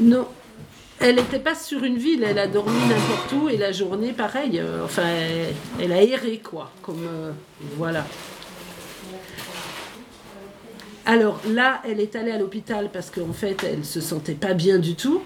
Non. 0.00 0.26
Elle 1.00 1.16
n'était 1.16 1.38
pas 1.38 1.54
sur 1.54 1.84
une 1.84 1.96
ville, 1.96 2.24
elle 2.28 2.38
a 2.40 2.48
dormi 2.48 2.76
n'importe 2.88 3.32
où 3.40 3.48
et 3.48 3.56
la 3.56 3.70
journée, 3.70 4.12
pareil. 4.12 4.58
euh, 4.58 4.84
enfin, 4.84 5.04
elle, 5.06 5.54
elle 5.84 5.92
a 5.92 6.02
erré, 6.02 6.40
quoi. 6.42 6.72
Comme. 6.82 7.04
euh, 7.06 7.30
voilà. 7.76 8.04
Alors 11.06 11.40
là, 11.48 11.80
elle 11.88 12.00
est 12.00 12.16
allée 12.16 12.32
à 12.32 12.38
l'hôpital 12.38 12.90
parce 12.92 13.10
qu'en 13.10 13.32
fait, 13.32 13.64
elle 13.64 13.84
se 13.84 14.00
sentait 14.00 14.34
pas 14.34 14.54
bien 14.54 14.78
du 14.78 14.94
tout. 14.94 15.22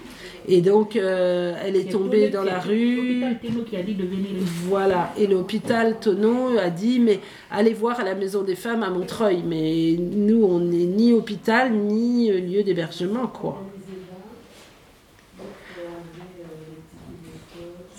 Et 0.47 0.61
donc, 0.61 0.95
euh, 0.95 1.55
elle 1.65 1.75
est 1.75 1.91
tombée 1.91 2.29
dans 2.29 2.43
la 2.43 2.59
rue. 2.59 3.23
Qui 3.69 3.75
a 3.75 3.81
dit 3.81 3.95
de 3.95 4.03
venir. 4.03 4.29
Voilà, 4.67 5.11
et 5.17 5.25
l'hôpital 5.25 5.99
Tonon 5.99 6.57
a 6.57 6.69
dit, 6.69 6.99
mais 6.99 7.19
allez 7.49 7.73
voir 7.73 7.99
à 7.99 8.03
la 8.03 8.13
Maison 8.13 8.43
des 8.43 8.55
Femmes 8.55 8.83
à 8.83 8.89
Montreuil. 8.89 9.41
Mais 9.45 9.95
nous, 9.99 10.43
on 10.45 10.59
n'est 10.59 10.85
ni 10.85 11.13
hôpital, 11.13 11.71
ni 11.73 12.29
lieu 12.29 12.63
d'hébergement, 12.63 13.27
quoi. 13.27 13.61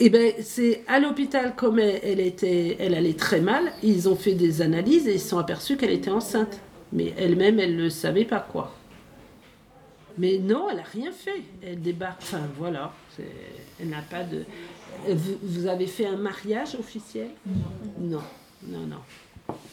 Et 0.01 0.11
ben 0.11 0.33
c'est 0.41 0.83
à 0.89 0.99
l'hôpital, 0.99 1.55
comme 1.55 1.79
elle, 1.79 2.21
était, 2.21 2.77
elle 2.81 2.95
allait 2.95 3.15
très 3.15 3.41
mal, 3.41 3.73
ils 3.83 4.09
ont 4.09 4.17
fait 4.17 4.35
des 4.35 4.61
analyses 4.61 5.07
et 5.07 5.15
ils 5.15 5.21
se 5.21 5.29
sont 5.29 5.39
aperçus 5.39 5.77
qu'elle 5.77 5.93
était 5.93 6.11
enceinte. 6.11 6.59
Mais 6.93 7.13
elle-même, 7.17 7.59
elle 7.61 7.77
ne 7.77 7.89
savait 7.89 8.25
pas, 8.25 8.41
quoi. 8.41 8.75
Mais 10.17 10.39
non, 10.39 10.69
elle 10.71 10.77
n'a 10.77 10.83
rien 10.85 11.11
fait. 11.13 11.43
Elle 11.63 11.81
débarque. 11.81 12.23
Enfin, 12.23 12.43
voilà. 12.57 12.93
Elle 13.81 13.89
n'a 13.89 14.03
pas 14.03 14.23
de. 14.23 14.45
Vous, 15.09 15.39
vous 15.43 15.67
avez 15.67 15.87
fait 15.87 16.07
un 16.07 16.17
mariage 16.17 16.77
officiel? 16.77 17.31
Non, 17.99 18.23
non, 18.69 18.87
non. 18.87 19.01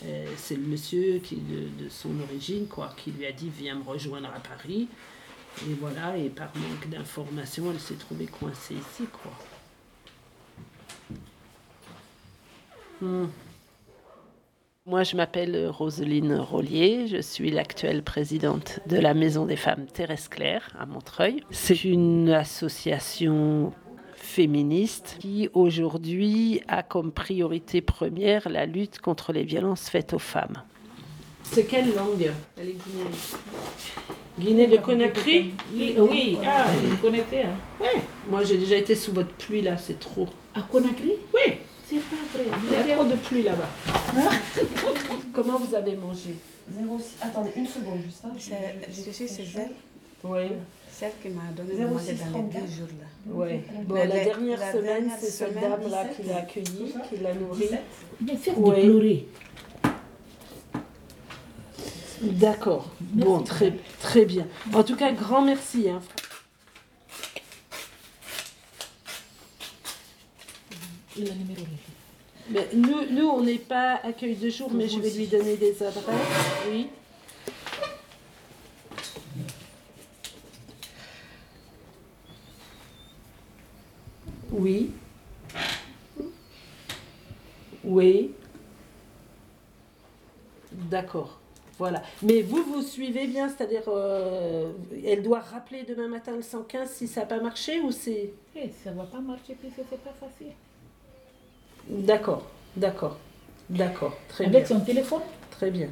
Euh, 0.06 0.26
c'est 0.36 0.56
le 0.56 0.64
monsieur 0.64 1.20
qui, 1.20 1.36
de, 1.36 1.84
de 1.84 1.90
son 1.90 2.10
origine, 2.22 2.68
quoi, 2.68 2.94
qui 2.98 3.12
lui 3.12 3.26
a 3.26 3.32
dit 3.32 3.52
Viens 3.56 3.76
me 3.76 3.84
rejoindre 3.84 4.30
à 4.36 4.40
Paris. 4.40 4.88
Et 5.68 5.74
voilà, 5.80 6.18
et 6.18 6.30
par 6.30 6.52
manque 6.56 6.90
d'informations, 6.90 7.66
elle 7.72 7.80
s'est 7.80 7.96
trouvée 7.96 8.26
coincée 8.26 8.76
ici, 8.76 9.04
quoi. 9.12 9.32
Moi, 14.86 15.04
je 15.04 15.16
m'appelle 15.16 15.68
Roselyne 15.68 16.36
Rollier, 16.36 17.08
je 17.08 17.22
suis 17.22 17.50
l'actuelle 17.50 18.04
présidente 18.04 18.80
de 18.88 18.98
la 18.98 19.14
Maison 19.14 19.46
des 19.46 19.56
femmes 19.56 19.88
Thérèse 19.88 20.28
Claire 20.28 20.70
à 20.80 20.86
Montreuil. 20.86 21.44
C'est 21.50 21.84
une 21.84 22.30
association 22.30 23.74
féministe 24.16 25.18
qui 25.20 25.50
aujourd'hui 25.54 26.62
a 26.68 26.84
comme 26.84 27.12
priorité 27.12 27.82
première 27.82 28.50
la 28.50 28.66
lutte 28.68 29.00
contre 29.00 29.34
les 29.34 29.44
violences 29.44 29.90
faites 29.90 30.14
aux 30.14 30.20
femmes. 30.20 30.62
C'est 31.44 31.66
quelle 31.66 31.96
langue? 31.96 32.32
Elle 32.58 32.70
est 32.70 32.78
guinéenne. 32.86 33.12
Guinée 34.40 34.68
de 34.68 34.78
Conakry? 34.78 35.52
Oui, 35.74 35.96
oui. 35.98 36.38
Ah, 36.46 36.66
vous 36.84 36.98
connaissez, 36.98 37.42
hein. 37.42 37.56
Oui. 37.80 38.00
Moi, 38.30 38.44
j'ai 38.44 38.58
déjà 38.58 38.78
été 38.78 38.96
sous 38.96 39.12
votre 39.12 39.34
pluie 39.34 39.62
là, 39.62 39.78
c'est 39.78 40.00
trop. 40.00 40.28
À 40.54 40.62
Conakry? 40.62 41.14
Oui, 41.34 41.54
C'est 41.92 41.98
pas 41.98 42.16
vrai. 42.34 42.46
Vous 42.58 42.68
il 42.84 42.88
y 42.88 42.92
a 42.94 42.96
trop 42.96 43.04
de 43.06 43.16
pluie 43.16 43.44
là-bas. 43.44 43.68
Comment 45.34 45.58
vous 45.60 45.76
avez 45.76 45.96
mangé 45.98 46.36
06. 46.74 47.16
Attendez 47.22 47.50
une 47.58 47.68
seconde 47.68 48.00
juste. 48.06 48.24
hein. 48.24 48.30
C'est- 48.40 48.80
Je 48.88 49.12
suis 49.12 49.28
chez 49.28 49.44
elle, 49.58 49.72
Oui. 50.24 50.44
celle 50.90 51.12
qui 51.22 51.28
m'a 51.30 51.42
donné 51.54 51.72
06 51.74 51.80
de 51.80 51.86
manger 51.86 52.14
dans 52.14 52.26
les 52.26 52.32
34. 52.32 52.62
deux 52.66 52.72
jours 52.72 52.88
là. 53.00 53.34
Ouais. 53.34 53.64
Bon, 53.86 53.96
la 53.96 54.06
la- 54.06 54.24
dernière 54.24 54.60
la 54.60 54.72
semaine, 54.72 55.10
c'est 55.20 55.30
cette 55.32 55.54
dame-là 55.60 56.06
17, 56.06 56.16
qui 56.16 56.24
l'a 56.30 56.38
accueillie, 56.38 56.94
qui 57.10 57.18
l'a 57.18 57.34
nourrie. 57.34 57.70
Mais 58.26 58.38
faites 58.38 58.58
Ouais. 58.58 58.78
de 58.86 58.90
pleurer. 58.90 59.28
D'accord. 62.22 62.90
Bon, 63.02 63.40
très, 63.42 63.74
très 64.00 64.26
bien. 64.26 64.46
En 64.74 64.84
tout 64.84 64.96
cas, 64.96 65.12
grand 65.12 65.42
merci. 65.42 65.90
hein. 65.90 66.02
Il 71.18 71.30
a 71.30 71.34
le 71.34 71.40
numéro 71.40 71.62
là. 71.62 71.68
Mais 72.50 72.68
nous, 72.74 73.06
nous, 73.12 73.28
on 73.28 73.44
n'est 73.44 73.58
pas 73.58 74.00
accueil 74.04 74.36
de 74.36 74.50
jour, 74.50 74.72
mais 74.74 74.88
je 74.88 75.00
vais 75.00 75.12
lui 75.12 75.28
donner 75.28 75.58
des 75.58 75.84
adresses. 75.84 76.06
Oui. 76.70 76.88
Oui. 84.52 84.92
Oui. 87.84 88.32
D'accord. 90.72 91.40
Voilà. 91.78 92.04
Mais 92.22 92.42
vous, 92.42 92.64
vous 92.64 92.82
suivez 92.82 93.28
bien, 93.28 93.50
c'est-à-dire, 93.50 93.84
euh, 93.88 94.72
elle 95.06 95.24
doit 95.24 95.40
rappeler 95.40 95.84
demain 95.84 96.08
matin 96.08 96.36
le 96.36 96.42
115 96.42 96.90
si 96.92 97.08
ça 97.08 97.22
n'a 97.22 97.26
pas 97.26 97.40
marché 97.40 97.80
ou 97.80 97.92
c'est... 97.92 98.34
Eh, 98.56 98.70
ça 98.84 98.92
va 98.92 99.04
pas 99.04 99.20
marcher 99.20 99.56
puisque 99.56 99.82
c'est 99.90 100.04
pas 100.04 100.14
facile. 100.20 100.54
D'accord, 101.92 102.48
d'accord, 102.78 103.18
d'accord, 103.70 104.18
très 104.30 104.46
Avec 104.46 104.66
bien, 104.66 104.78
son 104.78 104.84
téléphone 104.84 105.22
très 105.52 105.70
bien. 105.70 105.90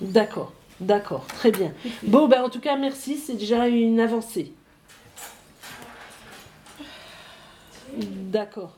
D'accord, 0.00 0.52
d'accord, 0.80 1.26
très 1.26 1.50
bien. 1.50 1.72
Bon, 2.04 2.28
ben 2.28 2.42
en 2.44 2.48
tout 2.48 2.60
cas, 2.60 2.76
merci, 2.76 3.16
c'est 3.18 3.34
déjà 3.34 3.66
une 3.66 3.98
avancée. 4.00 4.52
D'accord, 7.98 8.74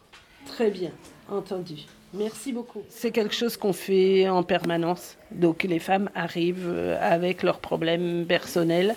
très 0.47 0.71
bien, 0.71 0.91
entendu. 1.29 1.85
Merci 2.15 2.53
beaucoup. 2.53 2.83
C'est 2.89 3.11
quelque 3.11 3.35
chose 3.35 3.59
qu'on 3.59 3.75
fait 3.75 4.31
en 4.31 4.43
permanence. 4.43 5.19
Donc 5.31 5.65
les 5.65 5.79
femmes 5.79 6.09
arrivent 6.15 6.67
euh, 6.67 6.97
avec 7.03 7.43
leurs 7.43 7.59
problèmes 7.59 8.25
personnels 8.27 8.95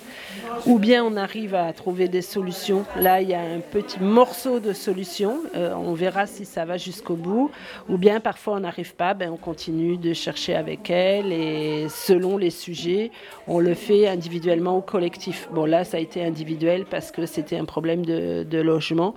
ou 0.64 0.78
bien 0.78 1.04
on 1.04 1.18
arrive 1.18 1.54
à 1.54 1.70
trouver 1.74 2.08
des 2.08 2.22
solutions. 2.22 2.86
Là, 2.96 3.20
il 3.20 3.28
y 3.28 3.34
a 3.34 3.40
un 3.40 3.60
petit 3.60 4.00
morceau 4.00 4.60
de 4.60 4.72
solution. 4.72 5.40
Euh, 5.54 5.74
on 5.74 5.92
verra 5.92 6.26
si 6.26 6.46
ça 6.46 6.64
va 6.64 6.78
jusqu'au 6.78 7.16
bout. 7.16 7.50
Ou 7.90 7.98
bien 7.98 8.18
parfois 8.18 8.54
on 8.54 8.60
n'arrive 8.60 8.94
pas, 8.94 9.12
ben, 9.12 9.30
on 9.30 9.36
continue 9.36 9.98
de 9.98 10.14
chercher 10.14 10.54
avec 10.54 10.88
elle 10.88 11.32
et 11.32 11.88
selon 11.90 12.38
les 12.38 12.50
sujets, 12.50 13.10
on 13.46 13.58
le 13.58 13.74
fait 13.74 14.08
individuellement 14.08 14.78
ou 14.78 14.80
collectif. 14.80 15.50
Bon 15.52 15.66
là, 15.66 15.84
ça 15.84 15.98
a 15.98 16.00
été 16.00 16.24
individuel 16.24 16.86
parce 16.86 17.10
que 17.10 17.26
c'était 17.26 17.58
un 17.58 17.66
problème 17.66 18.06
de 18.06 18.58
logement 18.62 19.14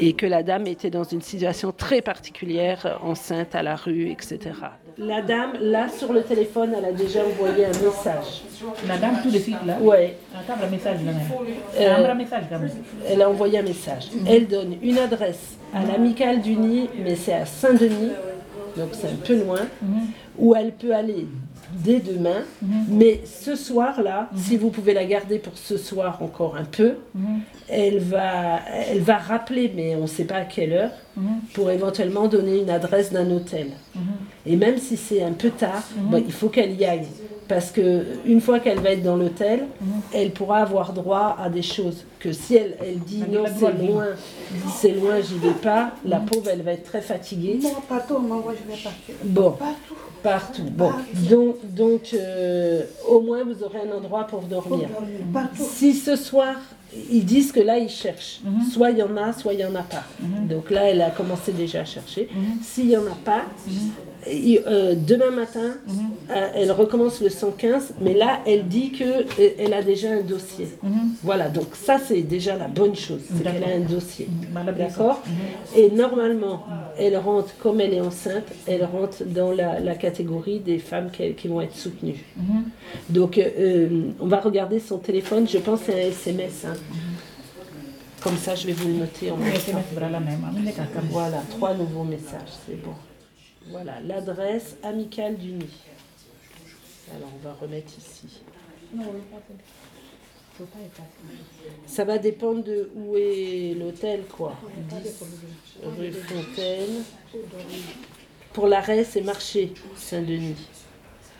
et 0.00 0.12
que 0.14 0.26
la 0.26 0.42
dame 0.42 0.66
était 0.66 0.90
dans 0.90 1.04
une 1.04 1.20
situation 1.22 1.72
très 1.72 2.00
particulière, 2.00 2.98
enceinte 3.02 3.54
à 3.54 3.62
la 3.62 3.76
rue, 3.76 4.10
etc. 4.10 4.38
La 4.96 5.22
dame, 5.22 5.52
là 5.60 5.88
sur 5.88 6.12
le 6.12 6.22
téléphone, 6.22 6.74
elle 6.76 6.84
a 6.86 6.92
déjà 6.92 7.20
envoyé 7.24 7.64
un 7.66 7.68
message. 7.68 8.42
La 8.88 8.96
dame 8.96 9.18
tout 9.22 9.30
de 9.30 9.38
suite 9.38 9.56
là? 9.66 9.78
Là. 11.04 11.12
Euh, 11.80 12.10
Un 12.10 12.14
message 12.14 12.44
quand 12.50 12.58
même. 12.58 12.70
elle 13.08 13.22
a 13.22 13.28
envoyé 13.30 13.58
un 13.58 13.62
message. 13.62 14.08
Elle 14.26 14.46
donne 14.48 14.76
une 14.82 14.98
adresse 14.98 15.56
à 15.74 15.84
l'amicale 15.84 16.40
du 16.40 16.56
Nid, 16.56 16.88
mais 17.04 17.14
c'est 17.14 17.34
à 17.34 17.44
Saint-Denis, 17.46 18.12
donc 18.76 18.88
c'est 18.92 19.08
un 19.08 19.16
peu 19.24 19.36
loin, 19.44 19.60
où 20.38 20.54
elle 20.56 20.72
peut 20.72 20.94
aller 20.94 21.26
dès 21.72 22.00
demain. 22.00 22.42
Mais 22.88 23.20
ce 23.24 23.54
soir-là, 23.56 24.28
si 24.36 24.56
vous 24.56 24.70
pouvez 24.70 24.94
la 24.94 25.04
garder 25.04 25.38
pour 25.38 25.56
ce 25.56 25.76
soir 25.76 26.22
encore 26.22 26.56
un 26.56 26.64
peu, 26.64 26.94
elle, 27.68 27.98
va, 27.98 28.60
elle 28.90 29.00
va 29.00 29.18
rappeler, 29.18 29.72
mais 29.74 29.96
on 29.96 30.02
ne 30.02 30.06
sait 30.06 30.24
pas 30.24 30.36
à 30.36 30.44
quelle 30.44 30.72
heure, 30.72 30.92
pour 31.54 31.70
éventuellement 31.70 32.28
donner 32.28 32.60
une 32.60 32.70
adresse 32.70 33.12
d'un 33.12 33.30
hôtel. 33.30 33.68
Et 34.46 34.56
même 34.56 34.78
si 34.78 34.96
c'est 34.96 35.22
un 35.22 35.32
peu 35.32 35.50
tard, 35.50 35.82
bon, 35.96 36.22
il 36.24 36.32
faut 36.32 36.48
qu'elle 36.48 36.74
y 36.74 36.84
aille. 36.84 37.06
Parce 37.48 37.70
que 37.70 38.04
une 38.26 38.42
fois 38.42 38.60
qu'elle 38.60 38.78
va 38.80 38.90
être 38.90 39.02
dans 39.02 39.16
l'hôtel, 39.16 39.64
elle 40.12 40.32
pourra 40.32 40.58
avoir 40.58 40.92
droit 40.92 41.34
à 41.40 41.48
des 41.48 41.62
choses 41.62 42.04
que 42.20 42.30
si 42.30 42.56
elle, 42.56 42.76
elle 42.84 42.98
dit 42.98 43.22
Elle 43.26 43.34
non, 43.34 43.44
c'est 43.58 43.72
loin, 43.72 44.06
c'est 44.76 44.92
loin, 44.92 45.20
j'y 45.22 45.38
vais 45.38 45.54
pas, 45.54 45.92
la 46.04 46.18
pauvre, 46.18 46.48
elle 46.50 46.60
va 46.60 46.72
être 46.72 46.84
très 46.84 47.00
fatiguée. 47.00 47.58
Moi, 47.62 47.72
partout, 47.88 48.18
moi, 48.18 48.36
moi, 48.44 48.52
je 48.52 48.70
vais 48.70 48.78
partir. 48.78 49.14
Bon, 49.24 49.52
Partout. 49.52 49.94
Partout. 50.22 50.62
Bon, 50.70 50.92
donc, 51.30 51.56
donc 51.74 52.10
euh, 52.14 52.82
au 53.08 53.20
moins 53.20 53.44
vous 53.44 53.62
aurez 53.64 53.80
un 53.88 53.96
endroit 53.96 54.26
pour 54.26 54.40
dormir. 54.42 54.88
Si 55.54 55.94
ce 55.94 56.16
soir, 56.16 56.54
ils 57.10 57.24
disent 57.24 57.52
que 57.52 57.60
là, 57.60 57.76
ils 57.78 57.90
cherchent. 57.90 58.40
Soit 58.72 58.90
il 58.90 58.98
y 58.98 59.02
en 59.02 59.16
a, 59.16 59.32
soit 59.32 59.52
il 59.52 59.58
n'y 59.58 59.64
en 59.64 59.74
a 59.74 59.82
pas. 59.82 60.04
Donc 60.48 60.70
là, 60.70 60.84
elle 60.84 61.02
a 61.02 61.10
commencé 61.10 61.52
déjà 61.52 61.80
à 61.80 61.84
chercher. 61.84 62.28
S'il 62.62 62.86
n'y 62.88 62.96
en 62.96 63.06
a 63.06 63.16
pas, 63.24 63.42
et, 64.26 64.60
euh, 64.66 64.94
demain 64.96 65.30
matin, 65.30 65.74
euh, 66.30 66.48
elle 66.54 66.72
recommence 66.72 67.20
le 67.20 67.28
115, 67.30 67.94
mais 68.00 68.14
là, 68.14 68.40
elle 68.46 68.66
dit 68.68 68.92
qu'elle 68.92 69.72
a 69.72 69.82
déjà 69.82 70.10
un 70.10 70.20
dossier. 70.22 70.68
Voilà, 71.22 71.48
donc 71.48 71.66
ça, 71.74 71.98
c'est 71.98 72.22
déjà 72.22 72.56
la 72.56 72.68
bonne 72.68 72.94
chose, 72.96 73.20
c'est 73.28 73.42
qu'elle 73.42 73.64
a 73.64 73.74
un 73.76 73.80
dossier. 73.80 74.28
Madame 74.52 74.74
D'accord 74.76 75.22
Et 75.76 75.90
normalement, 75.90 76.64
elle 76.98 77.16
rentre, 77.16 77.54
comme 77.58 77.80
elle 77.80 77.94
est 77.94 78.00
enceinte, 78.00 78.44
elle 78.66 78.84
rentre 78.84 79.24
dans 79.24 79.52
la, 79.52 79.80
la 79.80 79.94
catégorie 79.94 80.60
des 80.60 80.78
femmes 80.78 81.10
qui, 81.10 81.32
qui 81.34 81.48
vont 81.48 81.60
être 81.60 81.76
soutenues. 81.76 82.24
Donc, 83.08 83.38
euh, 83.38 84.10
on 84.20 84.26
va 84.26 84.40
regarder 84.40 84.80
son 84.80 84.98
téléphone, 84.98 85.46
je 85.48 85.58
pense 85.58 85.80
que 85.80 85.86
c'est 85.92 86.04
un 86.04 86.08
SMS. 86.08 86.64
hein. 86.66 86.74
Comme 88.20 88.36
ça, 88.36 88.54
je 88.56 88.66
vais 88.66 88.72
vous 88.72 88.88
le 88.88 88.94
noter 88.94 89.30
en 89.30 89.36
même 89.36 89.52
temps. 89.72 89.78
d'accord. 90.76 91.02
Voilà, 91.10 91.40
trois 91.50 91.72
nouveaux 91.74 92.02
messages, 92.02 92.50
c'est 92.66 92.74
bon. 92.82 92.90
Voilà, 93.70 94.00
l'adresse 94.00 94.76
amicale 94.82 95.36
du 95.36 95.52
nid. 95.52 95.70
Alors, 97.14 97.28
on 97.34 97.46
va 97.46 97.54
remettre 97.54 97.92
ici. 97.96 98.40
Ça 101.86 102.04
va 102.04 102.18
dépendre 102.18 102.64
de 102.64 102.90
où 102.96 103.16
est 103.16 103.74
l'hôtel, 103.78 104.24
quoi. 104.36 104.56
10 104.90 105.22
rue 105.98 106.12
Fontaine. 106.12 107.04
Pour 108.52 108.66
l'arrêt, 108.66 109.04
c'est 109.04 109.20
marché, 109.20 109.72
Saint-Denis. 109.96 110.56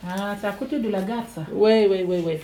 Ah, 0.06 0.36
c'est 0.40 0.46
à 0.46 0.52
côté 0.52 0.78
de 0.78 0.88
la 0.88 1.02
gare, 1.02 1.24
ça. 1.34 1.44
Ouais, 1.52 1.88
ouais, 1.88 2.04
ouais, 2.04 2.20
ouais. 2.20 2.40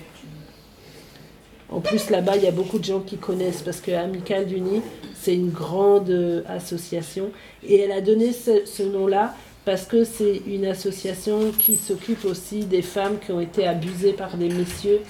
En 1.71 1.81
plus, 1.81 2.11
là-bas, 2.11 2.37
il 2.37 2.43
y 2.43 2.47
a 2.47 2.53
beaucoup 2.53 2.79
de 2.79 2.85
gens 2.85 3.01
qui 3.01 3.17
connaissent 3.17 3.63
parce 3.63 3.81
que 3.81 3.91
Amical 3.93 4.47
du 4.47 4.61
Nid, 4.61 4.83
c'est 5.15 5.35
une 5.35 5.51
grande 5.51 6.11
euh, 6.11 6.43
association. 6.49 7.31
Et 7.67 7.79
elle 7.79 7.93
a 7.93 8.01
donné 8.01 8.33
ce, 8.33 8.67
ce 8.67 8.83
nom-là 8.83 9.35
parce 9.65 9.87
que 9.87 10.05
c'est 10.05 10.43
une 10.47 10.67
association 10.67 11.51
qui 11.59 11.77
s'occupe 11.77 12.25
aussi 12.27 12.65
des 12.67 12.83
femmes 12.83 13.19
qui 13.25 13.33
ont 13.33 13.41
été 13.41 13.67
abusées 13.67 14.13
par 14.13 14.37
des 14.37 14.49
messieurs 14.51 15.01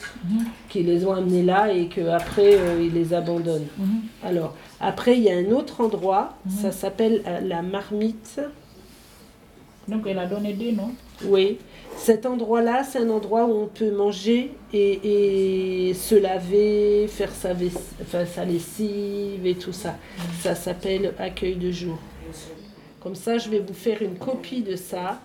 qui 0.69 0.83
les 0.85 1.05
ont 1.05 1.13
amenées 1.13 1.43
là 1.43 1.73
et 1.73 1.89
qu'après, 1.89 2.55
euh, 2.57 2.81
ils 2.81 2.93
les 2.95 3.13
abandonnent. 3.15 3.67
Alors, 4.23 4.55
après, 4.81 5.17
il 5.17 5.25
y 5.25 5.31
a 5.31 5.37
un 5.37 5.51
autre 5.51 5.81
endroit, 5.81 6.35
ça 6.63 6.71
s'appelle 6.73 7.23
euh, 7.27 7.41
la 7.41 7.63
marmite. 7.63 8.41
Donc, 9.89 10.05
elle 10.07 10.19
a 10.19 10.27
donné 10.27 10.53
deux 10.53 10.71
noms. 10.73 10.93
Oui, 11.27 11.59
cet 11.97 12.25
endroit-là, 12.27 12.83
c'est 12.85 12.99
un 13.01 13.11
endroit 13.11 13.45
où 13.47 13.53
on 13.53 13.67
peut 13.67 13.91
manger 13.91 14.53
et, 14.73 15.89
et 15.91 15.95
se 15.95 16.15
laver, 16.15 17.07
faire 17.09 17.31
sa, 17.33 17.53
vais- 17.53 17.71
enfin, 18.03 18.25
sa 18.25 18.45
lessive 18.45 19.45
et 19.47 19.55
tout 19.55 19.73
ça. 19.73 19.97
Ça 20.41 20.55
s'appelle 20.55 21.13
accueil 21.19 21.57
de 21.57 21.71
jour. 21.71 21.99
Comme 23.05 23.15
ça, 23.15 23.37
je 23.37 23.51
vais 23.51 23.59
vous 23.59 23.75
faire 23.75 24.01
une 24.01 24.17
copie 24.17 24.63
de 24.63 24.77
ça. 24.77 25.21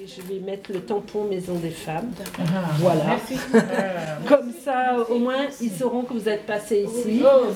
Et 0.00 0.06
je 0.06 0.22
vais 0.22 0.38
mettre 0.38 0.72
le 0.72 0.80
tampon 0.82 1.24
Maison 1.24 1.54
des 1.56 1.70
femmes. 1.72 2.12
Ah, 2.38 2.70
Voilà. 2.78 3.04
Merci. 3.06 3.34
Ah. 3.52 3.58
Comme 4.28 4.52
ça, 4.64 4.96
au 5.10 5.18
moins, 5.18 5.46
ils 5.60 5.72
sauront 5.72 6.02
que 6.02 6.12
vous 6.14 6.28
êtes 6.28 6.46
passé 6.46 6.86
ici. 6.88 7.20
Oh. 7.24 7.48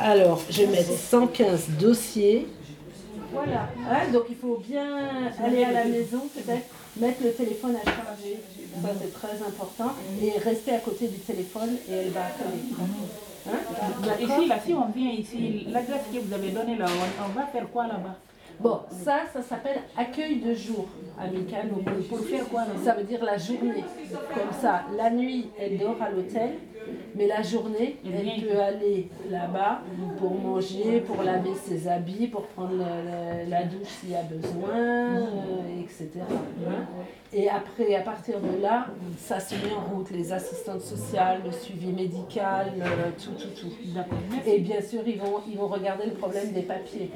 Alors, 0.00 0.40
je 0.48 0.62
vais 0.62 0.68
mettre 0.68 0.92
115 0.92 1.70
dossiers. 1.80 2.46
Voilà. 3.32 3.68
Hein, 3.90 4.12
donc, 4.12 4.26
il 4.30 4.36
faut 4.36 4.62
bien 4.64 4.86
aller 5.44 5.64
à 5.64 5.72
la 5.72 5.84
maison, 5.86 6.20
peut-être, 6.32 6.66
mettre 6.96 7.20
le 7.24 7.32
téléphone 7.32 7.74
à 7.84 7.84
charger. 7.84 8.38
Ça, 8.80 8.88
c'est 9.00 9.12
très 9.12 9.44
important. 9.44 9.90
Et 10.22 10.38
rester 10.38 10.72
à 10.72 10.78
côté 10.78 11.08
du 11.08 11.18
téléphone 11.18 11.70
et 11.90 11.94
elle 11.94 12.10
va 12.10 12.20
appeler. 12.26 12.60
Hein? 13.48 13.58
D'accord 14.04 14.38
Ici, 14.38 14.48
là, 14.48 14.56
si 14.64 14.72
on 14.72 14.88
vient 14.96 15.10
ici, 15.10 15.66
l'adresse 15.68 16.02
que 16.14 16.18
vous 16.20 16.32
avez 16.32 16.50
donnée 16.50 16.76
là, 16.76 16.86
on 17.28 17.32
va 17.36 17.46
faire 17.46 17.68
quoi 17.72 17.88
là-bas? 17.88 18.16
Bon, 18.60 18.80
ça, 18.90 19.20
ça 19.32 19.40
s'appelle 19.42 19.78
accueil 19.96 20.40
de 20.40 20.52
jour 20.54 20.86
amical. 21.18 21.68
Donc, 21.70 21.84
pour 22.08 22.20
faire 22.20 22.46
quoi 22.48 22.64
Ça 22.84 22.92
veut 22.94 23.04
dire 23.04 23.24
la 23.24 23.38
journée. 23.38 23.84
Comme 24.34 24.52
ça, 24.60 24.82
la 24.96 25.10
nuit, 25.10 25.48
elle 25.58 25.78
dort 25.78 25.96
à 26.00 26.10
l'hôtel, 26.10 26.50
mais 27.14 27.26
la 27.26 27.42
journée, 27.42 27.96
elle 28.04 28.42
peut 28.46 28.58
aller 28.60 29.08
là-bas 29.30 29.80
pour 30.18 30.34
manger, 30.38 31.00
pour 31.06 31.22
laver 31.22 31.54
ses 31.54 31.88
habits, 31.88 32.26
pour 32.26 32.42
prendre 32.48 32.74
la, 32.76 33.02
la- 33.02 33.44
la 33.44 33.62
douche 33.64 33.88
s'il 34.00 34.10
y 34.10 34.14
a 34.14 34.22
besoin, 34.22 34.70
euh, 34.74 35.80
etc. 35.82 36.08
Et 37.32 37.48
après, 37.48 37.94
à 37.94 38.00
partir 38.00 38.40
de 38.40 38.60
là, 38.60 38.86
ça 39.18 39.38
se 39.38 39.54
met 39.54 39.72
en 39.72 39.94
route, 39.94 40.10
les 40.10 40.32
assistantes 40.32 40.80
sociales, 40.80 41.42
le 41.44 41.52
suivi 41.52 41.92
médical, 41.92 42.72
euh, 42.80 43.10
tout, 43.22 43.30
tout, 43.40 43.50
tout. 43.60 43.72
Et 44.46 44.58
bien 44.58 44.80
sûr, 44.80 45.02
ils 45.06 45.18
vont, 45.20 45.40
ils 45.48 45.56
vont 45.56 45.68
regarder 45.68 46.06
le 46.06 46.14
problème 46.14 46.50
des 46.52 46.62
papiers. 46.62 47.10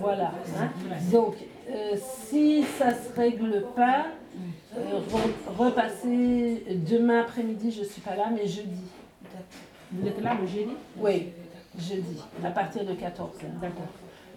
Voilà. 0.00 0.32
Hein. 0.60 0.68
Donc, 1.12 1.34
euh, 1.70 1.96
si 2.26 2.64
ça 2.78 2.86
ne 2.88 2.94
se 2.94 3.12
règle 3.16 3.64
pas, 3.76 4.06
euh, 4.76 5.00
re- 5.10 5.56
repassez 5.58 6.64
demain 6.88 7.20
après-midi, 7.20 7.70
je 7.72 7.80
ne 7.80 7.84
suis 7.86 8.00
pas 8.00 8.14
là, 8.16 8.28
mais 8.32 8.46
jeudi. 8.46 8.82
Vous 9.92 10.06
êtes 10.06 10.22
là 10.22 10.36
le 10.40 10.46
jeudi? 10.46 10.72
Oui, 10.98 11.32
jeudi, 11.78 12.22
à 12.44 12.50
partir 12.50 12.84
de 12.84 12.92
14h. 12.92 13.46
D'accord. 13.60 13.86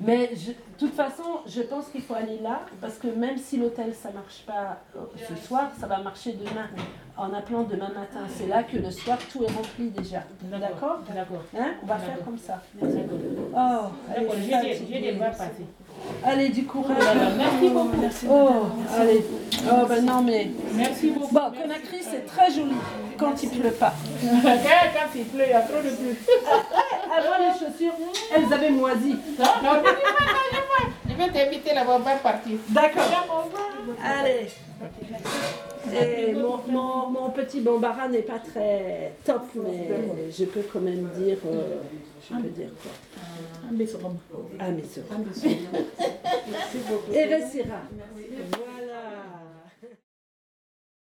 Mais 0.03 0.31
je- 0.33 0.51
de 0.51 0.55
toute 0.79 0.93
façon, 0.95 1.41
je 1.45 1.61
pense 1.61 1.87
qu'il 1.89 2.01
faut 2.01 2.15
aller 2.15 2.39
là, 2.41 2.61
parce 2.79 2.97
que 2.97 3.07
même 3.07 3.37
si 3.37 3.57
l'hôtel 3.57 3.93
ça 3.93 4.09
marche 4.11 4.41
pas 4.47 4.81
euh, 4.95 5.01
ce 5.29 5.35
soir, 5.45 5.69
ça 5.79 5.85
va 5.85 5.99
marcher 5.99 6.31
demain, 6.33 6.69
en 7.17 7.31
appelant 7.33 7.63
demain 7.63 7.89
matin. 7.89 8.21
C'est 8.35 8.47
là 8.47 8.63
que 8.63 8.77
le 8.77 8.89
soir, 8.89 9.19
tout 9.31 9.43
est 9.43 9.51
rempli 9.51 9.89
déjà. 9.91 10.23
D'accord 10.43 11.01
D'accord? 11.13 11.43
Hein? 11.55 11.73
On 11.83 11.85
va 11.85 11.97
faire 11.99 12.23
comme 12.25 12.37
ça. 12.39 12.63
D'accord. 12.73 13.01
Oh, 13.53 14.11
allez, 14.15 14.25
D'accord, 14.25 14.33
fatiguée. 14.39 14.73
jeudi, 14.73 14.93
jeudi 14.93 15.11
va 15.19 15.29
passer. 15.29 15.65
Allez, 16.23 16.49
du 16.49 16.65
courage. 16.65 16.97
Merci 17.37 17.69
beaucoup. 17.69 17.97
Oh, 18.29 18.65
allez. 18.99 19.25
Oh, 19.65 19.85
ben 19.87 20.05
non, 20.05 20.21
mais. 20.21 20.51
Merci 20.73 21.09
beaucoup. 21.09 21.33
Bon, 21.33 21.51
Conakry, 21.51 21.99
c'est 22.03 22.25
très 22.25 22.51
joli 22.51 22.75
quand 23.17 23.41
il 23.43 23.49
pleut 23.49 23.71
pas. 23.71 23.93
quand, 24.21 25.09
il 25.15 25.25
pleut, 25.25 25.43
il 25.45 25.49
y 25.49 25.53
a 25.53 25.61
trop 25.61 25.77
de 25.77 25.89
pluie. 25.89 26.17
Avant, 27.17 27.37
les 27.39 27.53
chaussures, 27.53 27.93
elles 28.35 28.53
avaient 28.53 28.69
moisi. 28.69 29.15
Non, 29.39 29.45
non, 29.63 29.73
non, 29.73 29.81
dis-moi. 29.81 30.91
Je 31.09 31.13
vais 31.15 31.29
t'inviter 31.29 31.73
là-bas, 31.73 31.97
on 31.97 31.99
va 31.99 32.15
partir. 32.15 32.57
D'accord. 32.69 33.49
Allez. 34.03 34.47
Et 35.93 36.33
mon, 36.33 36.57
mon, 36.67 37.09
mon 37.09 37.29
petit 37.31 37.59
bambara 37.61 38.07
n'est 38.07 38.21
pas 38.21 38.39
très 38.39 39.13
top, 39.25 39.43
mais 39.55 39.87
je 40.31 40.45
peux 40.45 40.61
quand 40.71 40.79
même 40.81 41.09
dire. 41.17 41.37
euh, 41.45 41.79
je 42.29 42.35
peux 42.41 42.49
dire 42.49 42.69
quoi. 42.81 42.91
Un. 43.19 43.71
Ah, 44.59 44.65
mais 44.75 44.83
ça. 44.83 45.49
Et 47.13 47.25
Ressira. 47.35 47.81